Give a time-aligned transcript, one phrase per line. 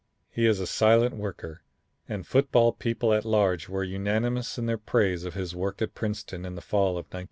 [0.31, 1.61] He is a silent worker,
[2.09, 6.43] and football people at large were unanimous in their praise of his work at Princeton
[6.43, 7.19] in the fall of 1915.